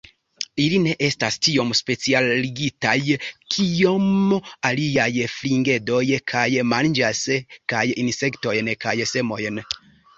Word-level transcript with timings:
Ili 0.61 0.77
ne 0.85 0.93
estas 1.07 1.35
tiom 1.47 1.69
specialigitaj 1.79 2.95
kiom 3.57 4.09
aliaj 4.73 5.09
fringedoj, 5.37 6.03
kaj 6.35 6.49
manĝas 6.75 7.25
kaj 7.75 7.87
insektojn 8.07 8.77
kaj 8.85 9.01
semojn. 9.17 9.67